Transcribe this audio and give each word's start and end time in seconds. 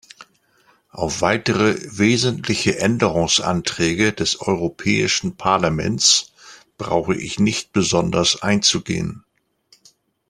Auf 0.89 1.21
weitere 1.21 1.75
wesentliche 1.99 2.79
Änderungsanträge 2.79 4.13
des 4.13 4.39
Europäischen 4.41 5.35
Parlaments 5.35 6.31
brauche 6.79 7.15
ich 7.15 7.37
nicht 7.37 7.71
besonders 7.71 8.41
einzugehen. 8.41 9.23